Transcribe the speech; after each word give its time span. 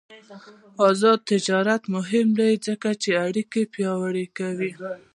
آزاد 0.87 1.19
تجارت 1.31 1.83
مهم 1.95 2.27
دی 2.39 2.51
ځکه 2.67 2.89
چې 3.01 3.09
اړیکې 3.25 3.61
پیاوړې 3.73 4.25
کوي. 4.37 4.71